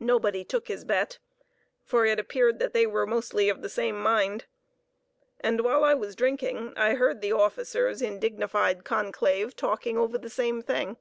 [0.00, 1.18] Nobody took his bet,
[1.84, 4.46] for it appeared that they were mostly of the same mind,
[5.40, 10.30] and while I was drinking I heard the officers in dignified conclave talking over the
[10.30, 10.96] same thing.